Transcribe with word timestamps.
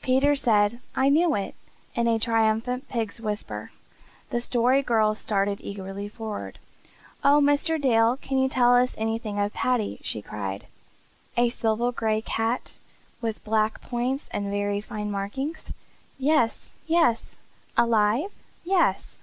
Peter 0.00 0.34
said 0.34 0.80
"I 0.94 1.10
knew 1.10 1.34
it!" 1.34 1.54
in 1.94 2.06
a 2.08 2.18
triumphant 2.18 2.88
pig's 2.88 3.20
whisper. 3.20 3.72
The 4.30 4.40
Story 4.40 4.80
Girl 4.82 5.14
started 5.14 5.60
eagerly 5.60 6.08
forward. 6.08 6.58
"Oh, 7.22 7.42
Mr. 7.42 7.78
Dale, 7.78 8.16
can 8.16 8.38
you 8.38 8.48
tell 8.48 8.74
us 8.74 8.94
anything 8.96 9.38
of 9.38 9.52
Paddy?" 9.52 10.00
she 10.02 10.22
cried. 10.22 10.66
"A 11.36 11.50
silver 11.50 11.92
gray 11.92 12.22
cat 12.22 12.72
with 13.20 13.44
black 13.44 13.82
points 13.82 14.30
and 14.32 14.50
very 14.50 14.80
fine 14.80 15.10
marking?" 15.10 15.54
"Yes, 16.16 16.76
yes!" 16.86 17.36
"Alive?" 17.76 18.32
"Yes." 18.64 19.18